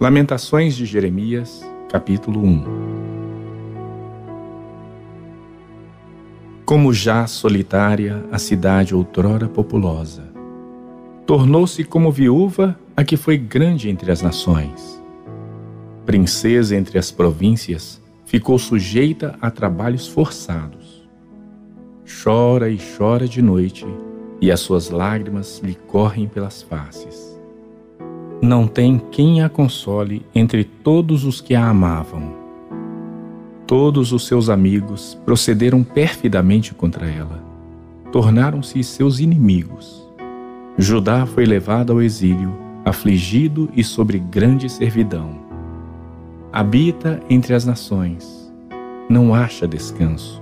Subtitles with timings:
[0.00, 2.64] Lamentações de Jeremias, capítulo 1
[6.64, 10.22] Como já solitária a cidade outrora populosa,
[11.26, 15.02] tornou-se como viúva a que foi grande entre as nações.
[16.06, 21.08] Princesa entre as províncias, ficou sujeita a trabalhos forçados.
[22.22, 23.84] Chora e chora de noite,
[24.40, 27.27] e as suas lágrimas lhe correm pelas faces
[28.40, 32.32] não tem quem a console entre todos os que a amavam.
[33.66, 37.42] Todos os seus amigos procederam perfidamente contra ela,
[38.12, 40.08] tornaram-se seus inimigos.
[40.78, 45.36] Judá foi levado ao exílio, afligido e sobre grande servidão.
[46.52, 48.50] Habita entre as nações,
[49.10, 50.40] não acha descanso.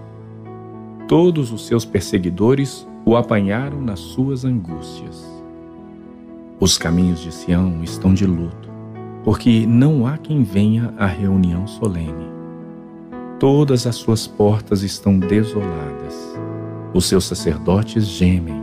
[1.09, 5.36] Todos os seus perseguidores o apanharam nas suas angústias.
[6.59, 8.71] Os caminhos de Sião estão de luto,
[9.23, 12.31] porque não há quem venha à reunião solene.
[13.39, 16.15] Todas as suas portas estão desoladas.
[16.95, 18.57] Os seus sacerdotes gemem.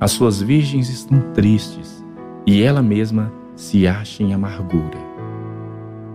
[0.00, 2.02] As suas virgens estão tristes,
[2.46, 4.98] e ela mesma se acha em amargura.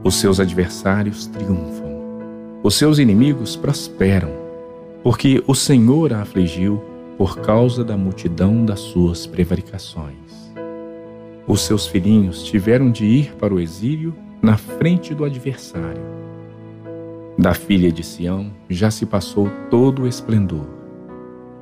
[0.04, 1.96] Os seus adversários triunfam.
[2.64, 4.32] Os seus inimigos prosperam,
[5.04, 6.82] porque o Senhor a afligiu
[7.20, 10.27] por causa da multidão das suas prevaricações.
[11.48, 16.02] Os seus filhinhos tiveram de ir para o exílio na frente do adversário.
[17.40, 20.68] Da filha de Sião já se passou todo o esplendor.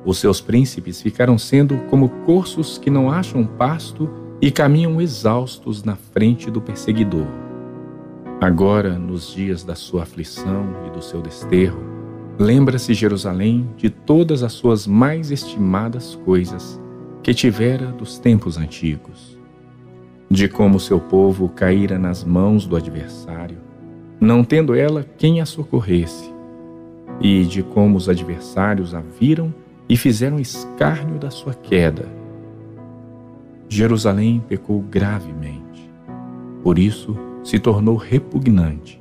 [0.04, 5.94] Os seus príncipes ficaram sendo como corços que não acham pasto e caminham exaustos na
[5.94, 7.26] frente do perseguidor.
[8.40, 11.78] Agora, nos dias da sua aflição e do seu desterro,
[12.36, 16.80] lembra-se Jerusalém de todas as suas mais estimadas coisas
[17.22, 19.35] que tivera dos tempos antigos
[20.28, 23.58] de como seu povo caíra nas mãos do adversário,
[24.20, 26.34] não tendo ela quem a socorresse,
[27.20, 29.54] e de como os adversários a viram
[29.88, 32.06] e fizeram escárnio da sua queda.
[33.68, 35.90] Jerusalém pecou gravemente,
[36.62, 39.00] por isso se tornou repugnante.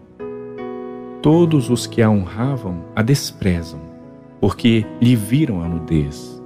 [1.21, 3.81] Todos os que a honravam a desprezam,
[4.39, 6.39] porque lhe viram a nudez.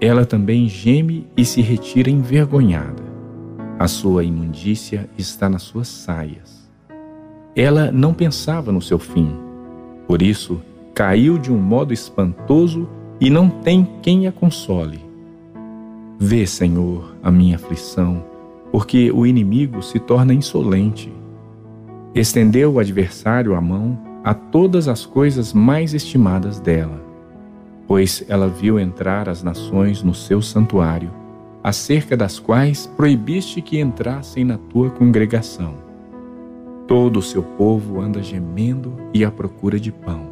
[0.00, 3.13] Ela também geme e se retira envergonhada
[3.78, 6.70] a sua imundícia está nas suas saias.
[7.56, 9.34] Ela não pensava no seu fim.
[10.06, 10.60] Por isso,
[10.94, 12.88] caiu de um modo espantoso
[13.20, 15.00] e não tem quem a console.
[16.18, 18.24] Vê, Senhor, a minha aflição,
[18.70, 21.12] porque o inimigo se torna insolente.
[22.14, 27.02] Estendeu o adversário a mão a todas as coisas mais estimadas dela,
[27.86, 31.23] pois ela viu entrar as nações no seu santuário
[31.64, 35.76] acerca das quais proibiste que entrassem na tua congregação.
[36.86, 40.26] Todo o seu povo anda gemendo e à procura de pão.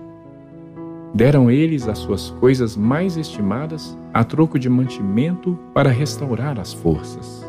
[1.14, 7.42] Deram eles as suas coisas mais estimadas a troco de mantimento para restaurar as forças.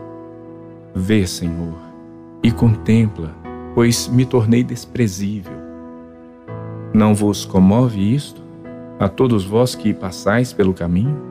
[0.95, 1.75] Vê, Senhor,
[2.41, 3.35] e contempla,
[3.75, 5.51] pois me tornei desprezível.
[6.93, 8.41] Não vos comove isto,
[8.97, 11.21] a todos vós que passais pelo caminho?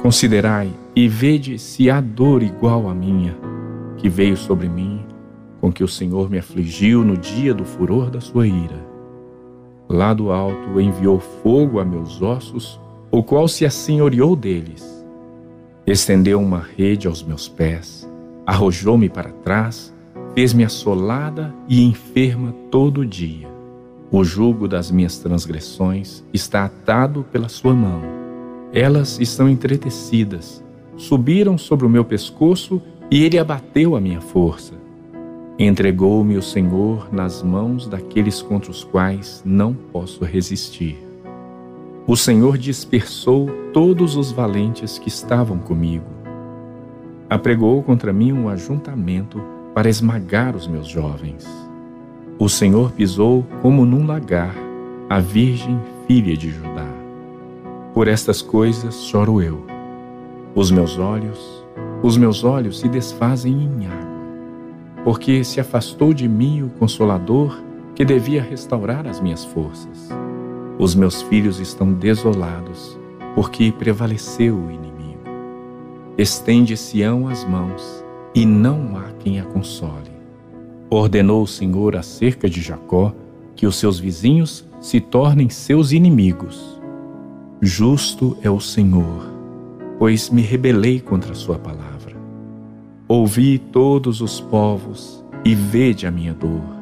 [0.00, 3.36] Considerai e vede se há dor igual à minha,
[3.98, 5.04] que veio sobre mim,
[5.60, 8.82] com que o Senhor me afligiu no dia do furor da sua ira.
[9.90, 12.80] Lá do alto enviou fogo a meus ossos,
[13.10, 15.06] o qual se assenhoreou deles.
[15.86, 18.08] Estendeu uma rede aos meus pés,
[18.46, 19.94] arrojou-me para trás,
[20.34, 23.48] fez-me assolada e enferma todo dia.
[24.10, 28.16] O jugo das minhas transgressões está atado pela sua mão
[28.72, 30.62] elas estão entretecidas,
[30.96, 32.80] subiram sobre o meu pescoço
[33.10, 34.74] e ele abateu a minha força.
[35.58, 40.98] Entregou-me o Senhor nas mãos daqueles contra os quais não posso resistir.
[42.06, 46.04] O Senhor dispersou todos os valentes que estavam comigo.
[47.28, 49.40] Apregou contra mim um ajuntamento
[49.74, 51.46] para esmagar os meus jovens.
[52.38, 54.54] O Senhor pisou como num lagar
[55.08, 56.86] a virgem filha de Judá.
[57.94, 59.75] Por estas coisas choro eu.
[60.56, 61.64] Os meus olhos,
[62.02, 67.62] os meus olhos se desfazem em água, porque se afastou de mim o consolador
[67.94, 70.08] que devia restaurar as minhas forças.
[70.78, 72.98] Os meus filhos estão desolados,
[73.34, 75.20] porque prevaleceu o inimigo.
[76.16, 78.02] Estende Sião as mãos,
[78.34, 80.10] e não há quem a console.
[80.88, 83.14] Ordenou o Senhor acerca de Jacó
[83.54, 86.76] que os seus vizinhos se tornem seus inimigos
[87.62, 89.35] Justo é o Senhor,
[89.98, 92.16] pois me rebelei contra a Sua palavra.
[93.08, 96.76] Ouvi todos os povos e vede a minha dor.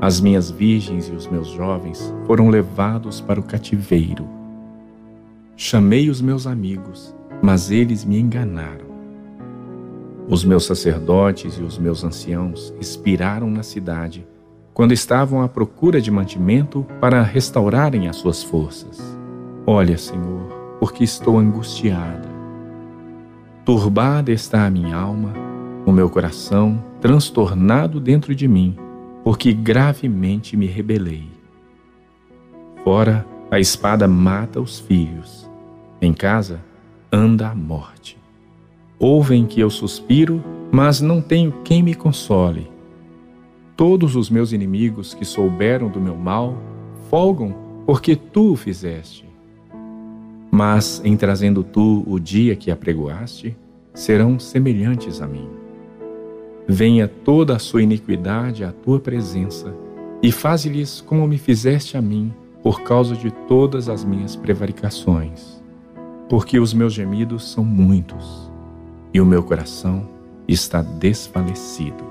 [0.00, 4.28] As minhas virgens e os meus jovens foram levados para o cativeiro.
[5.56, 8.86] Chamei os meus amigos, mas eles me enganaram.
[10.28, 14.26] Os meus sacerdotes e os meus anciãos expiraram na cidade
[14.74, 19.18] quando estavam à procura de mantimento para restaurarem as suas forças.
[19.66, 22.28] Olha, Senhor, porque estou angustiada.
[23.64, 25.32] Turbada está a minha alma,
[25.84, 28.76] o meu coração transtornado dentro de mim,
[29.22, 31.28] porque gravemente me rebelei.
[32.82, 35.48] Fora, a espada mata os filhos.
[36.00, 36.60] Em casa,
[37.12, 38.18] anda a morte.
[38.98, 40.42] Ouvem que eu suspiro,
[40.72, 42.70] mas não tenho quem me console.
[43.76, 46.56] Todos os meus inimigos que souberam do meu mal
[47.08, 47.54] folgam
[47.86, 49.27] porque tu o fizeste.
[50.50, 53.56] Mas em trazendo tu o dia que apregoaste,
[53.94, 55.48] serão semelhantes a mim.
[56.66, 59.74] Venha toda a sua iniquidade à tua presença
[60.22, 65.62] e faze-lhes como me fizeste a mim por causa de todas as minhas prevaricações.
[66.28, 68.50] Porque os meus gemidos são muitos
[69.14, 70.06] e o meu coração
[70.46, 72.07] está desfalecido.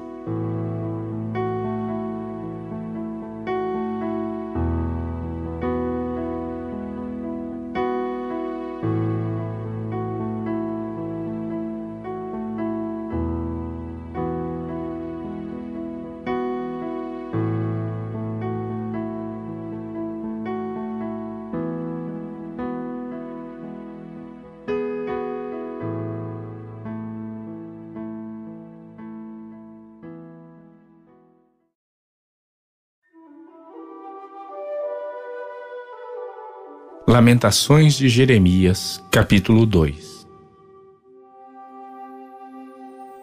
[37.10, 40.28] Lamentações de Jeremias, capítulo 2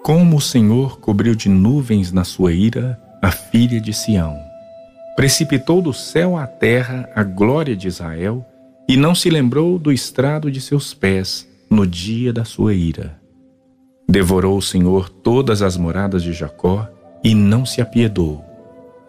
[0.03, 4.39] Como o Senhor cobriu de nuvens na sua ira a filha de Sião,
[5.15, 8.43] precipitou do céu à terra a glória de Israel
[8.89, 13.21] e não se lembrou do estrado de seus pés no dia da sua ira.
[14.09, 16.89] Devorou o Senhor todas as moradas de Jacó
[17.23, 18.43] e não se apiedou.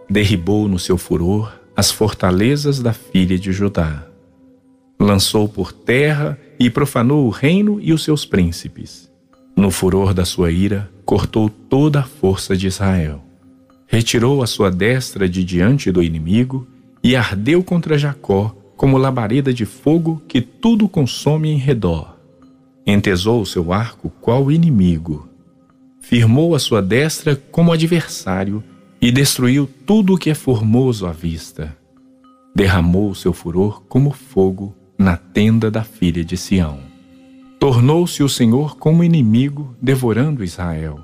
[0.10, 4.06] Derribou no seu furor as fortalezas da filha de Judá
[5.00, 9.12] lançou por terra e profanou o reino e os seus príncipes.
[9.56, 13.24] No furor da sua ira, cortou toda a força de Israel.
[13.88, 16.68] Retirou a sua destra de diante do inimigo
[17.04, 22.18] e ardeu contra Jacó como labareda de fogo que tudo consome em redor.
[22.86, 25.30] Entesou o seu arco qual inimigo.
[26.02, 28.64] Firmou a sua destra como adversário
[29.02, 31.76] e destruiu tudo o que é formoso à vista.
[32.54, 36.80] Derramou o seu furor como fogo na tenda da filha de Sião.
[37.60, 41.00] Tornou-se o Senhor como inimigo, devorando Israel.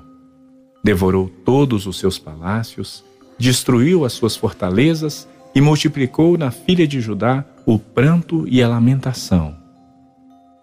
[0.84, 3.04] Devorou todos os seus palácios,
[3.38, 9.56] destruiu as suas fortalezas e multiplicou na filha de Judá o pranto e a lamentação.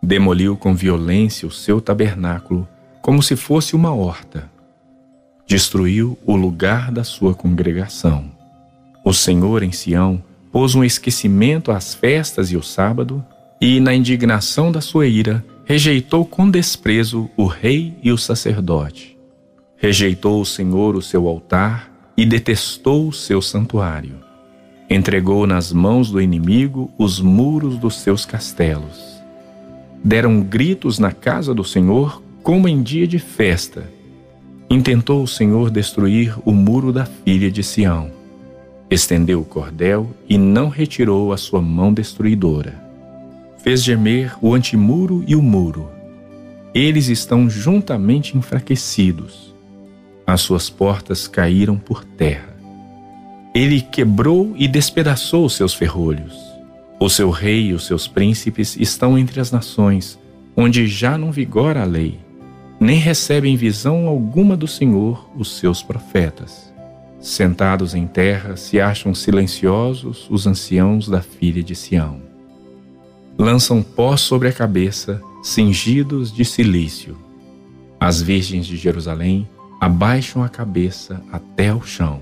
[0.02, 2.68] Demoliu com violência o seu tabernáculo,
[3.02, 4.50] como se fosse uma horta.
[5.46, 8.31] Destruiu o lugar da sua congregação.
[9.04, 13.24] O Senhor em Sião pôs um esquecimento às festas e o sábado,
[13.62, 19.18] e, na indignação da sua ira, rejeitou com desprezo o rei e o sacerdote.
[19.78, 24.16] Rejeitou o Senhor o seu altar e detestou o seu santuário.
[24.90, 29.21] Entregou nas mãos do inimigo os muros dos seus castelos.
[30.04, 33.90] Deram gritos na casa do Senhor como em dia de festa.
[34.69, 38.19] Intentou o Senhor destruir o muro da filha de Sião
[38.90, 42.74] Estendeu o cordel e não retirou a sua mão destruidora.
[43.60, 45.88] Fez gemer o antimuro e o muro.
[46.74, 49.54] Eles estão juntamente enfraquecidos.
[50.26, 52.56] As suas portas caíram por terra.
[53.54, 56.36] Ele quebrou e despedaçou os seus ferrolhos.
[57.00, 60.19] O seu rei e os seus príncipes estão entre as nações,
[60.56, 62.19] onde já não vigora a lei,
[62.80, 66.69] nem recebem visão alguma do Senhor os seus profetas.
[67.21, 72.21] Sentados em terra, se acham silenciosos os anciãos da filha de Sião.
[73.38, 77.18] Lançam pó sobre a cabeça, cingidos de silício.
[77.99, 79.47] As virgens de Jerusalém
[79.81, 82.21] abaixam a cabeça até o chão.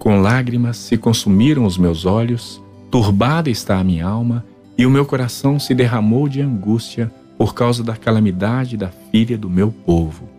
[0.00, 2.60] Com lágrimas se consumiram os meus olhos,
[2.90, 4.44] turbada está a minha alma,
[4.76, 9.48] e o meu coração se derramou de angústia por causa da calamidade da filha do
[9.48, 10.33] meu povo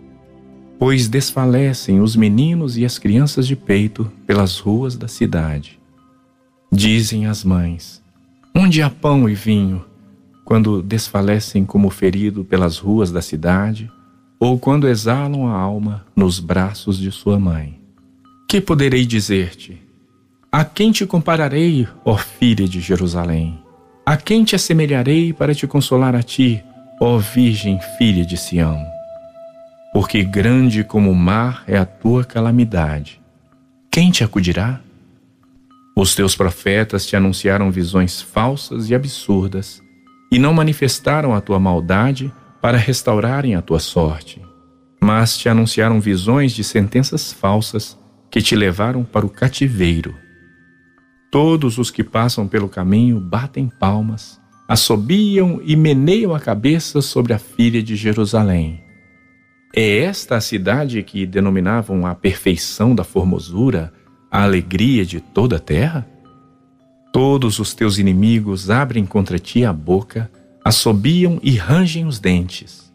[0.78, 5.80] pois desfalecem os meninos e as crianças de peito pelas ruas da cidade.
[6.72, 8.02] Dizem as mães:
[8.56, 9.86] Onde há pão e vinho?
[10.44, 13.90] Quando desfalecem como ferido pelas ruas da cidade,
[14.40, 17.80] ou quando exalam a alma nos braços de sua mãe.
[18.48, 19.82] Que poderei dizer-te?
[20.52, 23.60] A quem te compararei, ó filha de Jerusalém?
[24.06, 26.64] A quem te assemelharei para te consolar a ti,
[27.02, 28.95] ó Virgem filha de Sião?
[29.96, 33.22] Porque grande como o mar é a tua calamidade.
[33.90, 34.82] Quem te acudirá?
[35.96, 39.82] Os teus profetas te anunciaram visões falsas e absurdas,
[40.30, 42.30] e não manifestaram a tua maldade
[42.62, 44.42] para restaurarem a tua sorte,
[45.02, 47.98] mas te anunciaram visões de sentenças falsas
[48.30, 50.14] que te levaram para o cativeiro.
[51.32, 57.40] Todos os que passam pelo caminho batem palmas, assobiam e meneiam a cabeça sobre a
[57.40, 58.84] filha de Jerusalém.
[59.78, 63.92] É esta a cidade que denominavam a perfeição da formosura,
[64.32, 66.08] a alegria de toda a terra?
[67.12, 70.32] Todos os teus inimigos abrem contra ti a boca,
[70.64, 72.90] assobiam e rangem os dentes.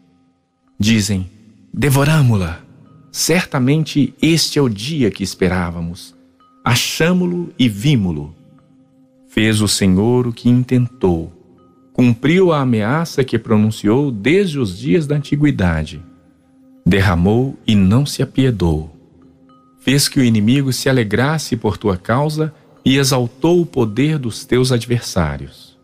[0.79, 1.29] Dizem:
[1.71, 2.61] Devoramo-la.
[3.11, 6.15] Certamente este é o dia que esperávamos.
[6.65, 8.33] Achamo-lo e vimo-lo.
[9.29, 11.31] Fez o Senhor o que intentou.
[11.93, 16.01] Cumpriu a ameaça que pronunciou desde os dias da antiguidade.
[16.85, 19.01] Derramou e não se apiedou
[19.81, 22.53] fez que o inimigo se alegrasse por tua causa
[22.85, 25.77] e exaltou o poder dos teus adversários.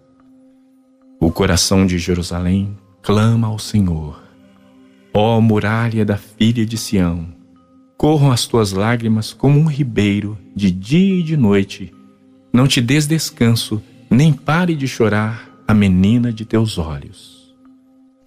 [1.19, 4.21] O coração de Jerusalém clama ao Senhor.
[5.13, 7.27] Ó muralha da filha de Sião,
[7.97, 11.91] corram as tuas lágrimas como um ribeiro, de dia e de noite.
[12.53, 17.55] Não te des descanso, nem pare de chorar a menina de teus olhos.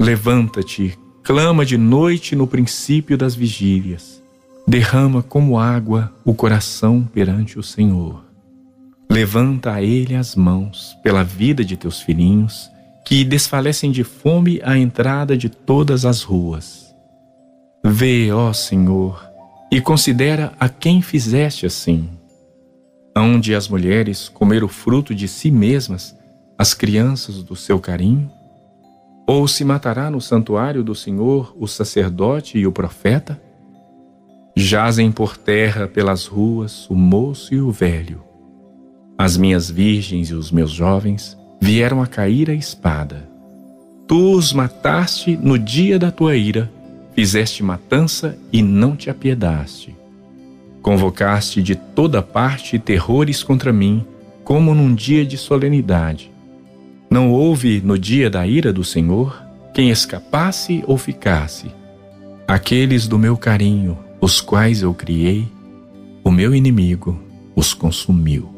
[0.01, 0.99] Levanta-te,
[1.31, 4.21] clama de noite no princípio das vigílias
[4.67, 8.25] derrama como água o coração perante o Senhor.
[9.09, 12.69] Levanta a Ele as mãos pela vida de teus filhinhos,
[13.07, 16.93] que desfalecem de fome à entrada de todas as ruas.
[17.85, 19.25] Vê, ó Senhor,
[19.71, 22.09] e considera a quem fizeste assim.
[23.17, 26.13] Onde as mulheres comer o fruto de si mesmas,
[26.59, 28.29] as crianças do seu carinho?
[29.33, 33.41] Ou se matará no santuário do Senhor o sacerdote e o profeta?
[34.57, 38.25] Jazem por terra pelas ruas o moço e o velho.
[39.17, 43.31] As minhas virgens e os meus jovens vieram a cair a espada.
[44.09, 46.69] Tu os mataste no dia da tua ira,
[47.15, 49.95] fizeste matança e não te apiedaste.
[50.83, 54.05] Convocaste de toda parte terrores contra mim,
[54.43, 56.33] como num dia de solenidade.
[57.11, 59.43] Não houve no dia da ira do Senhor
[59.75, 61.69] quem escapasse ou ficasse.
[62.47, 65.49] Aqueles do meu carinho, os quais eu criei,
[66.23, 67.21] o meu inimigo
[67.57, 68.49] os consumiu.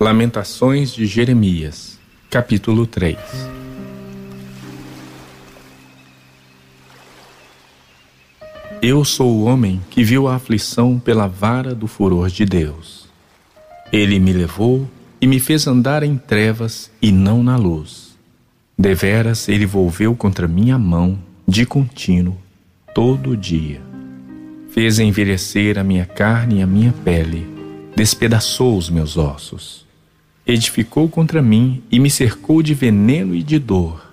[0.00, 3.67] Lamentações de Jeremias, capítulo 3
[8.80, 13.08] Eu sou o homem que viu a aflição pela vara do furor de Deus.
[13.92, 14.88] Ele me levou
[15.20, 18.16] e me fez andar em trevas e não na luz.
[18.78, 22.38] Deveras ele volveu contra minha mão de contínuo
[22.94, 23.80] todo dia.
[24.70, 27.48] Fez envelhecer a minha carne e a minha pele,
[27.96, 29.84] despedaçou os meus ossos.
[30.46, 34.08] Edificou contra mim e me cercou de veneno e de dor.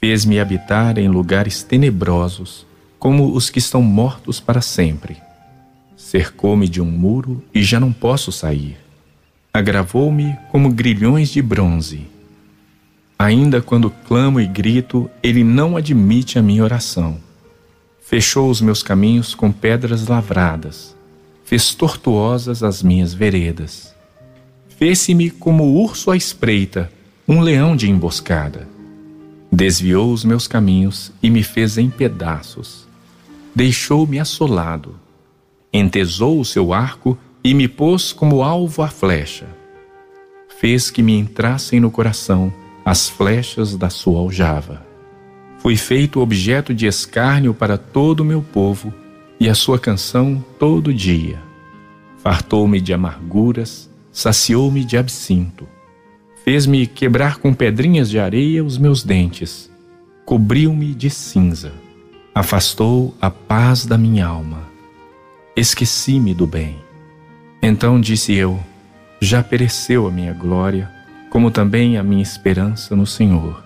[0.00, 2.71] Fez-me habitar em lugares tenebrosos
[3.02, 5.16] como os que estão mortos para sempre.
[5.96, 8.76] Cercou-me de um muro e já não posso sair.
[9.52, 12.06] Agravou-me como grilhões de bronze.
[13.18, 17.18] Ainda quando clamo e grito, ele não admite a minha oração.
[18.00, 20.94] Fechou os meus caminhos com pedras lavradas,
[21.44, 23.92] fez tortuosas as minhas veredas.
[24.78, 26.88] Fez-se-me como urso à espreita,
[27.26, 28.68] um leão de emboscada.
[29.50, 32.91] Desviou os meus caminhos e me fez em pedaços
[33.54, 34.96] deixou-me assolado.
[35.72, 39.46] Entesou o seu arco e me pôs como alvo a flecha.
[40.60, 42.52] Fez que me entrassem no coração
[42.84, 44.84] as flechas da sua aljava.
[45.58, 48.92] Fui feito objeto de escárnio para todo o meu povo
[49.38, 51.40] e a sua canção todo dia.
[52.18, 55.66] Fartou-me de amarguras, saciou-me de absinto.
[56.44, 59.70] Fez-me quebrar com pedrinhas de areia os meus dentes,
[60.24, 61.72] cobriu-me de cinza
[62.34, 64.62] afastou a paz da minha alma.
[65.54, 66.76] Esqueci-me do bem.
[67.62, 68.58] Então disse eu:
[69.20, 70.90] Já pereceu a minha glória,
[71.30, 73.62] como também a minha esperança no Senhor.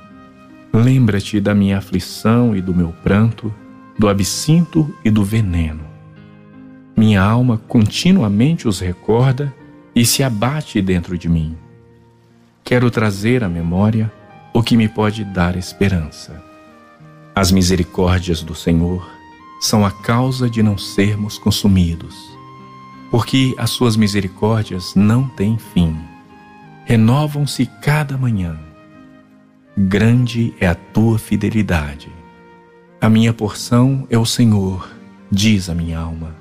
[0.73, 3.55] Lembra-te da minha aflição e do meu pranto,
[3.99, 5.85] do absinto e do veneno.
[6.97, 9.55] Minha alma continuamente os recorda
[9.95, 11.57] e se abate dentro de mim.
[12.65, 14.13] Quero trazer à memória
[14.53, 16.46] o que me pode dar esperança.
[17.38, 19.07] As misericórdias do Senhor
[19.61, 22.14] são a causa de não sermos consumidos,
[23.11, 25.95] porque as suas misericórdias não têm fim.
[26.87, 28.59] Renovam-se cada manhã.
[29.76, 32.09] Grande é a tua fidelidade.
[33.02, 34.88] A minha porção é o Senhor,
[35.31, 36.35] diz a minha alma.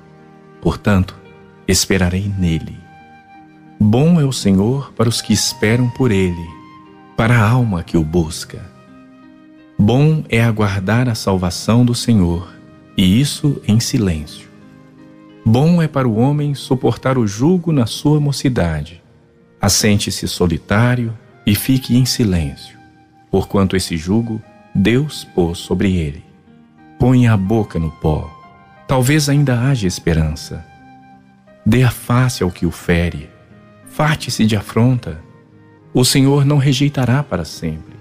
[0.62, 1.14] Portanto,
[1.68, 2.74] esperarei nele.
[3.78, 6.48] Bom é o Senhor para os que esperam por ele,
[7.18, 8.75] para a alma que o busca.
[9.78, 12.52] Bom é aguardar a salvação do Senhor,
[12.96, 14.48] e isso em silêncio.
[15.44, 19.02] Bom é para o homem suportar o jugo na sua mocidade.
[19.60, 21.16] Assente-se solitário
[21.46, 22.76] e fique em silêncio,
[23.30, 24.42] porquanto esse jugo
[24.74, 26.24] Deus pôs sobre ele.
[26.98, 28.30] Põe a boca no pó,
[28.88, 30.64] talvez ainda haja esperança.
[31.64, 33.36] Dê a face ao que o fere
[33.96, 35.18] Farte-se de afronta.
[35.94, 37.95] O Senhor não rejeitará para sempre.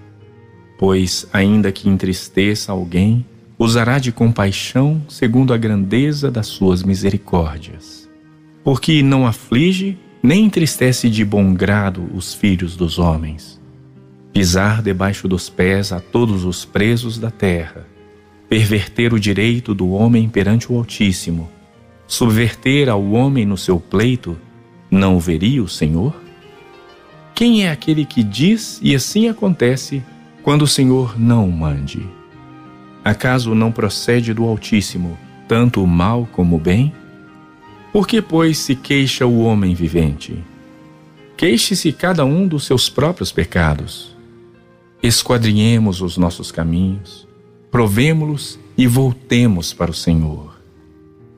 [0.78, 3.26] Pois, ainda que entristeça alguém,
[3.58, 8.10] usará de compaixão segundo a grandeza das suas misericórdias.
[8.64, 13.62] Porque não aflige nem entristece de bom grado os filhos dos homens.
[14.34, 17.88] Pisar debaixo dos pés a todos os presos da terra,
[18.50, 21.50] perverter o direito do homem perante o Altíssimo,
[22.08, 24.38] subverter ao homem no seu pleito
[24.92, 26.16] não o veria o Senhor?
[27.34, 30.04] Quem é aquele que diz e assim acontece
[30.46, 32.08] quando o Senhor não o mande?
[33.04, 36.94] Acaso não procede do Altíssimo tanto o mal como o bem?
[37.92, 40.38] Por que, pois, se queixa o homem vivente?
[41.36, 44.16] Queixe-se cada um dos seus próprios pecados.
[45.02, 47.28] Esquadrinhemos os nossos caminhos,
[47.72, 50.56] provemo-los e voltemos para o Senhor.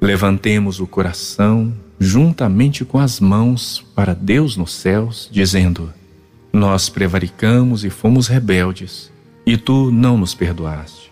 [0.02, 5.94] Levantemos o coração juntamente com as mãos para Deus nos céus, dizendo:
[6.52, 9.12] Nós prevaricamos e fomos rebeldes,
[9.46, 11.12] e tu não nos perdoaste.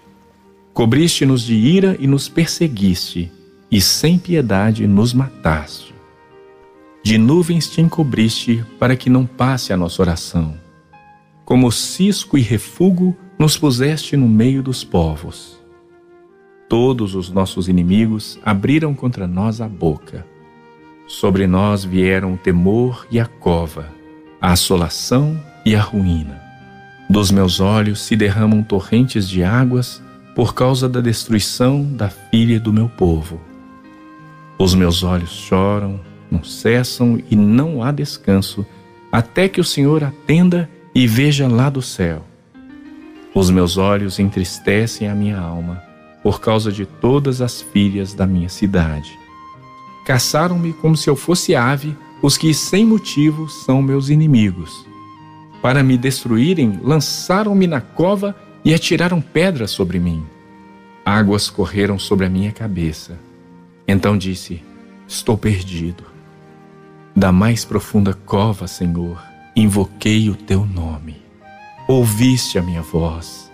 [0.73, 3.31] Cobriste-nos de ira e nos perseguiste,
[3.71, 5.93] e sem piedade nos mataste.
[7.03, 10.57] De nuvens te encobriste para que não passe a nossa oração.
[11.43, 15.59] Como cisco e refúgio nos puseste no meio dos povos.
[16.67, 20.25] Todos os nossos inimigos abriram contra nós a boca
[21.07, 23.91] Sobre nós vieram o temor e a cova,
[24.41, 26.41] a assolação e a ruína.
[27.09, 30.01] Dos meus olhos se derramam torrentes de águas
[30.35, 33.39] por causa da destruição da filha do meu povo.
[34.57, 38.65] Os meus olhos choram, não cessam e não há descanso,
[39.11, 42.25] até que o Senhor atenda e veja lá do céu.
[43.33, 45.83] Os meus olhos entristecem a minha alma
[46.23, 49.25] por causa de todas as filhas da minha cidade
[50.05, 54.85] Caçaram-me como se eu fosse ave, os que sem motivo são meus inimigos.
[55.61, 60.23] Para me destruírem, lançaram-me na cova e atiraram pedras sobre mim.
[61.05, 63.19] Águas correram sobre a minha cabeça.
[63.87, 64.63] Então disse:
[65.07, 66.03] Estou perdido.
[67.15, 69.21] Da mais profunda cova, Senhor,
[69.55, 71.17] invoquei o teu nome.
[71.87, 73.51] Ouviste a minha voz.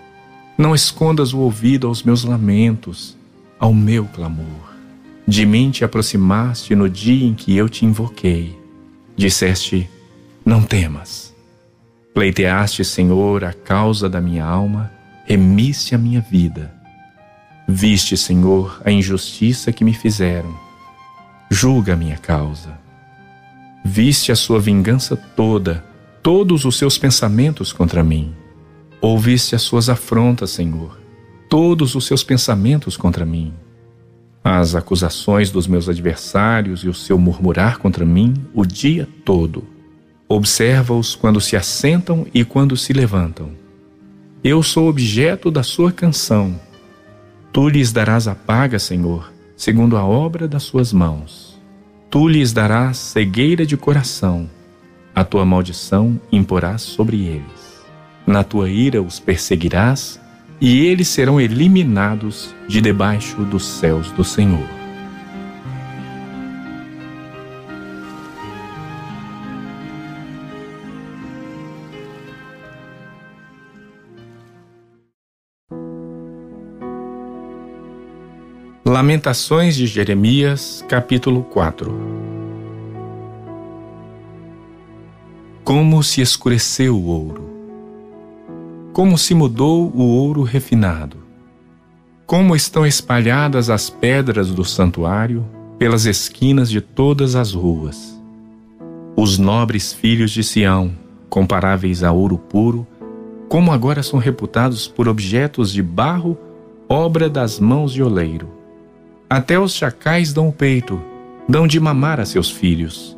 [0.58, 3.17] Não escondas o ouvido aos meus lamentos,
[3.60, 4.71] ao meu clamor.
[5.28, 8.58] De mim te aproximaste no dia em que eu te invoquei.
[9.16, 9.90] Disseste:
[10.46, 11.34] Não temas.
[12.14, 14.92] Pleiteaste, Senhor, a causa da minha alma,
[15.26, 16.74] remisse a minha vida.
[17.68, 20.54] Viste, Senhor, a injustiça que me fizeram.
[21.50, 22.80] Julga a minha causa.
[23.86, 25.86] Viste a sua vingança toda,
[26.22, 28.34] todos os seus pensamentos contra mim.
[29.00, 31.00] Ouviste as suas afrontas, Senhor,
[31.50, 33.54] todos os seus pensamentos contra mim
[34.44, 39.64] as acusações dos meus adversários e o seu murmurar contra mim o dia todo.
[40.28, 43.52] Observa-os quando se assentam e quando se levantam.
[44.44, 46.60] Eu sou objeto da sua canção.
[47.54, 51.62] Tu lhes darás a paga, Senhor, segundo a obra das suas mãos.
[52.10, 54.50] Tu lhes darás cegueira de coração.
[55.14, 57.84] A tua maldição imporás sobre eles.
[58.26, 60.21] Na tua ira os perseguirás
[60.62, 64.63] e eles serão eliminados de debaixo dos céus do Senhor.
[78.86, 81.91] Lamentações de Jeremias, capítulo 4
[85.63, 87.61] Como se escureceu o ouro
[89.02, 91.18] como se mudou o ouro refinado.
[92.24, 95.44] Como estão espalhadas as pedras do santuário
[95.80, 98.16] pelas esquinas de todas as ruas.
[99.18, 100.92] Os nobres filhos de Sião,
[101.32, 102.86] comparáveis a ouro puro,
[103.50, 106.38] como agora são reputados por objetos de barro,
[106.88, 108.50] obra das mãos de oleiro.
[109.28, 111.02] Até os chacais dão o peito,
[111.50, 113.18] dão de mamar a seus filhos.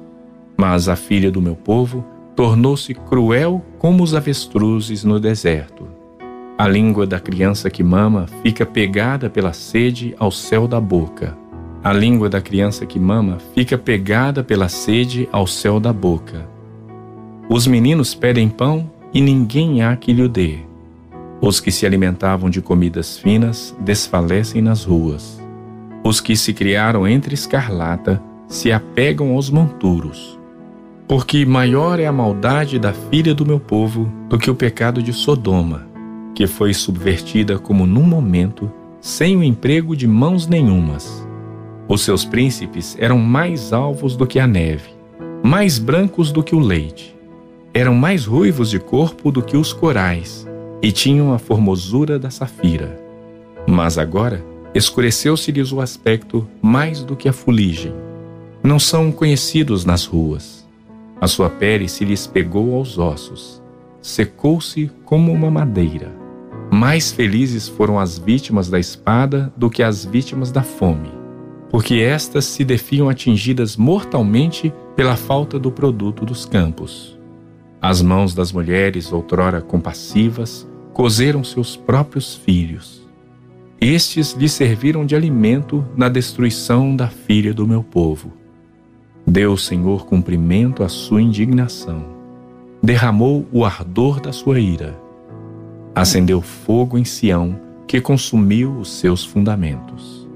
[0.56, 5.88] Mas a filha do meu povo tornou-se cruel como os avestruzes no deserto.
[6.58, 11.38] A língua da criança que mama fica pegada pela sede ao céu da boca.
[11.84, 16.48] A língua da criança que mama fica pegada pela sede ao céu da boca.
[17.50, 20.60] Os meninos pedem pão e ninguém há que lhe dê.
[21.41, 25.41] Os que se alimentavam de comidas finas desfalecem nas ruas.
[26.04, 30.39] Os que se criaram entre escarlata se apegam aos monturos.
[31.08, 35.13] Porque maior é a maldade da filha do meu povo do que o pecado de
[35.13, 35.94] Sodoma
[36.34, 41.26] que foi subvertida como num momento, sem o emprego de mãos nenhumas.
[41.88, 44.89] Os seus príncipes eram mais alvos do que a neve,
[45.44, 47.16] mais brancos do que o leite.
[47.74, 50.48] Eram mais ruivos de corpo do que os corais,
[50.82, 53.00] e tinham a formosura da safira.
[53.68, 57.94] Mas agora escureceu-se-lhes o aspecto mais do que a fuligem.
[58.63, 60.62] Não são conhecidos nas ruas.
[61.24, 63.64] A sua pele se lhes pegou aos ossos,
[64.02, 66.12] secou-se como uma madeira.
[66.70, 71.10] Mais felizes foram as vítimas da espada do que as vítimas da fome,
[71.70, 77.18] porque estas se defiam atingidas mortalmente pela falta do produto dos campos.
[77.82, 83.08] As mãos das mulheres, outrora compassivas, cozeram seus próprios filhos.
[83.80, 88.42] Estes lhe serviram de alimento na destruição da filha do meu povo.
[89.26, 92.04] Deu o Senhor cumprimento à sua indignação.
[92.82, 95.04] Derramou o ardor da sua ira
[95.96, 100.28] acendeu fogo em Sião que consumiu os seus fundamentos.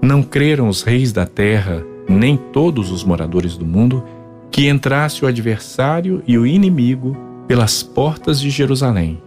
[0.00, 4.04] Não creram os reis da terra, nem todos os moradores do mundo,
[4.50, 7.16] que entrasse o adversário e o inimigo
[7.46, 9.20] pelas portas de Jerusalém.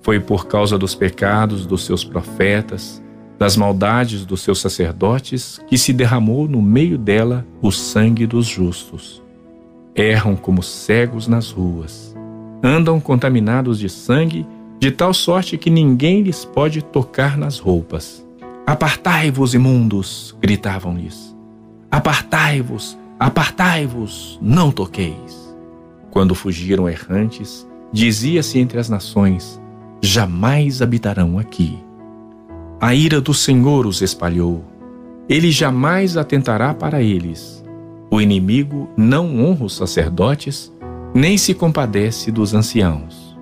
[0.00, 3.02] Foi por causa dos pecados dos seus profetas,
[3.38, 9.22] das maldades dos seus sacerdotes, que se derramou no meio dela o sangue dos justos.
[9.94, 12.16] Erram como cegos nas ruas
[12.62, 14.46] andam contaminados de sangue,
[14.78, 18.26] de tal sorte que ninguém lhes pode tocar nas roupas.
[18.66, 20.36] Apartai-vos, imundos!
[20.40, 21.34] gritavam-lhes.
[21.90, 25.56] Apartai-vos, apartai-vos, não toqueis.
[26.10, 29.60] Quando fugiram errantes, dizia-se entre as nações:
[30.02, 31.78] jamais habitarão aqui.
[32.78, 34.62] A ira do Senhor os espalhou.
[35.30, 37.64] Ele jamais atentará para eles.
[38.10, 40.70] O inimigo não honra os sacerdotes,
[41.14, 43.34] nem se compadece dos anciãos.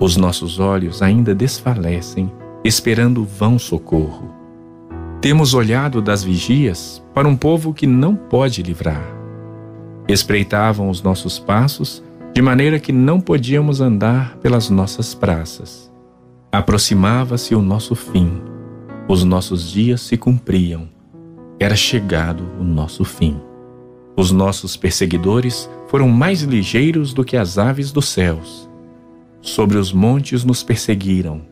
[0.00, 2.32] Os nossos olhos ainda desfalecem,
[2.64, 4.34] esperando vão socorro.
[5.20, 9.06] Temos olhado das vigias para um povo que não pode livrar.
[10.08, 12.02] Espreitavam os nossos passos
[12.34, 15.90] de maneira que não podíamos andar pelas nossas praças.
[16.50, 18.42] Aproximava-se o nosso fim,
[19.06, 20.88] os nossos dias se cumpriam,
[21.58, 23.36] era chegado o nosso fim.
[24.16, 28.68] Os nossos perseguidores foram mais ligeiros do que as aves dos céus.
[29.42, 31.42] Sobre os montes nos perseguiram,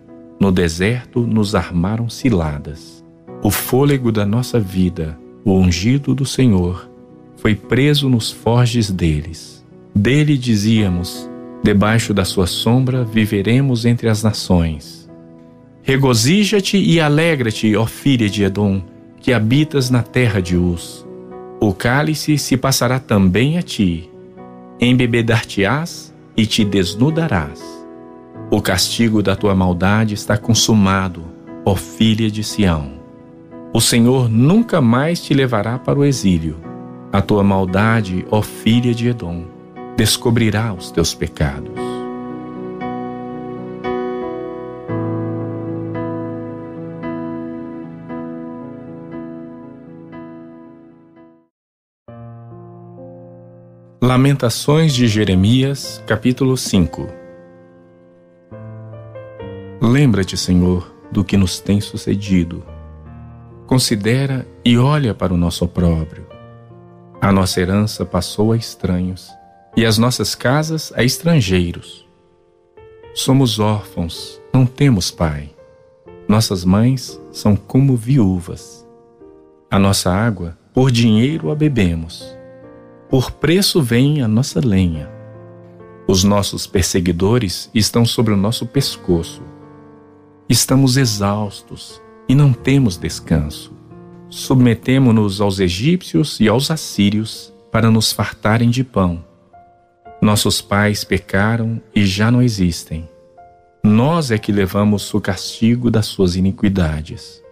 [0.40, 3.04] no deserto nos armaram ciladas.
[3.42, 6.88] O fôlego da nossa vida, o ungido do Senhor,
[7.36, 9.64] foi preso nos forges deles.
[9.94, 11.28] Dele dizíamos:
[11.62, 15.01] debaixo da sua sombra viveremos entre as nações.
[15.82, 18.82] Regozija-te e alegra-te, ó filha de Edom,
[19.20, 21.02] que habitas na terra de Uz
[21.64, 24.10] o cálice se passará também a ti,
[24.80, 27.62] embebedar-te-ás e te desnudarás.
[28.50, 31.22] O castigo da tua maldade está consumado,
[31.64, 32.94] ó filha de Sião.
[33.72, 36.56] O Senhor nunca mais te levará para o exílio.
[37.12, 39.44] A tua maldade, ó filha de Edom,
[39.96, 41.91] descobrirá os teus pecados.
[54.12, 57.08] Lamentações de Jeremias, capítulo 5
[59.80, 62.62] Lembra-te, Senhor, do que nos tem sucedido.
[63.66, 66.26] Considera e olha para o nosso opróbrio.
[67.22, 69.30] A nossa herança passou a estranhos
[69.74, 72.06] e as nossas casas a estrangeiros.
[73.14, 75.48] Somos órfãos, não temos pai.
[76.28, 78.86] Nossas mães são como viúvas.
[79.70, 82.41] A nossa água, por dinheiro a bebemos
[83.12, 85.06] por preço vem a nossa lenha.
[86.08, 89.42] Os nossos perseguidores estão sobre o nosso pescoço.
[90.48, 93.70] Estamos exaustos e não temos descanso.
[94.30, 99.22] Submetemo-nos aos egípcios e aos assírios para nos fartarem de pão.
[100.22, 103.06] Nossos pais pecaram e já não existem.
[103.84, 107.42] Nós é que levamos o castigo das suas iniquidades.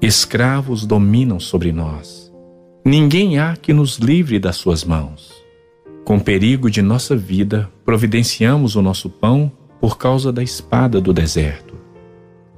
[0.00, 2.29] Escravos dominam sobre nós.
[2.84, 5.30] Ninguém há que nos livre das suas mãos.
[6.02, 11.74] Com perigo de nossa vida, providenciamos o nosso pão por causa da espada do deserto.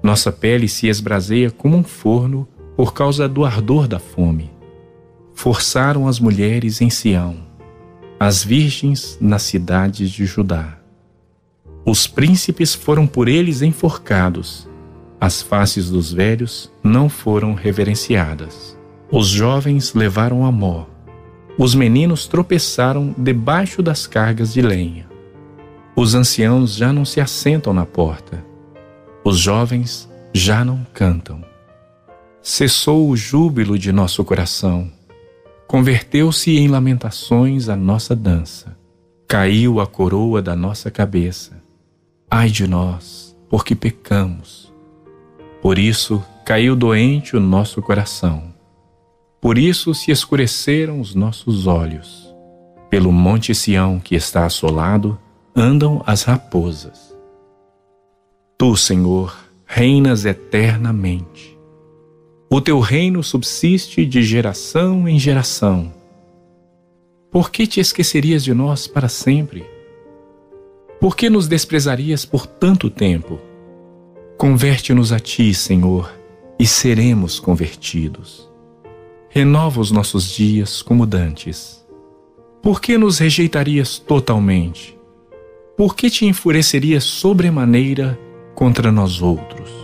[0.01, 4.51] Nossa pele se esbraseia como um forno por causa do ardor da fome.
[5.35, 7.37] Forçaram as mulheres em Sião,
[8.19, 10.79] as virgens nas cidades de Judá.
[11.85, 14.69] Os príncipes foram por eles enforcados,
[15.21, 18.81] as faces dos velhos não foram reverenciadas.
[19.15, 20.87] Os jovens levaram a mó,
[21.59, 25.07] os meninos tropeçaram debaixo das cargas de lenha.
[25.95, 28.43] Os anciãos já não se assentam na porta,
[29.23, 31.45] os jovens já não cantam.
[32.41, 34.91] Cessou o júbilo de nosso coração,
[35.67, 38.75] converteu-se em lamentações a nossa dança,
[39.29, 41.63] caiu a coroa da nossa cabeça.
[42.31, 44.73] Ai de nós, porque pecamos.
[45.61, 48.52] Por isso caiu doente o nosso coração,
[49.43, 52.33] por isso se escureceram os nossos olhos.
[52.89, 55.19] Pelo monte Sião que está assolado,
[55.57, 57.13] andam as raposas.
[58.57, 61.59] Tu, Senhor, reinas eternamente.
[62.49, 65.93] O teu reino subsiste de geração em geração.
[67.29, 69.67] Por que te esquecerias de nós para sempre?
[71.01, 73.41] Por que nos desprezarias por tanto tempo?
[74.39, 76.13] Converte-nos a ti, Senhor,
[76.61, 78.52] e seremos convertidos.
[79.35, 81.83] Renova os nossos dias como dantes.
[82.63, 84.95] Por que nos rejeitarias totalmente?
[85.75, 88.21] Por que te enfurecerias sobremaneira
[88.55, 89.82] contra nós outros?